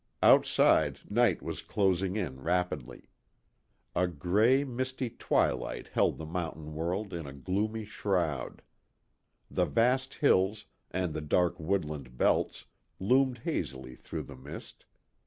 [0.23, 3.07] Outside, night was closing in rapidly.
[3.95, 8.63] A gray, misty twilight held the mountain world in a gloomy shroud.
[9.51, 12.65] The vast hills, and the dark woodland belts,
[12.99, 14.85] loomed hazily through the mist.